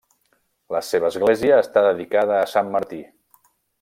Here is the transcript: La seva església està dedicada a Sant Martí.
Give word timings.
La 0.75 0.79
seva 0.87 1.11
església 1.13 1.59
està 1.65 1.83
dedicada 1.89 2.39
a 2.41 2.49
Sant 2.55 2.73
Martí. 2.77 3.03